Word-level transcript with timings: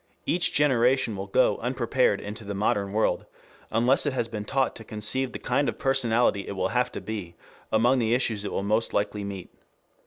Each 0.25 0.51
generation 0.51 1.15
will 1.15 1.27
go 1.27 1.59
unprepared 1.59 2.19
into 2.21 2.43
the 2.43 2.55
modern 2.55 2.91
world, 2.91 3.27
unless 3.69 4.07
it 4.07 4.13
has 4.13 4.27
been 4.27 4.45
taught 4.45 4.75
to 4.77 4.83
conceive 4.83 5.31
the 5.31 5.37
kind 5.37 5.69
of 5.69 5.77
personality 5.77 6.47
it 6.47 6.53
will 6.53 6.69
have 6.69 6.91
to 6.93 6.99
be 7.01 7.35
among 7.71 7.99
the 7.99 8.15
issues 8.15 8.43
it 8.43 8.51
will 8.51 8.63
most 8.63 8.95
likely 8.95 9.23
meet. 9.23 9.51